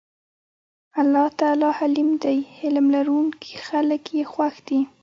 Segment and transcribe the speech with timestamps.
[1.01, 4.79] الله تعالی حليم دی حِلم لرونکي خلک ئي خوښ دي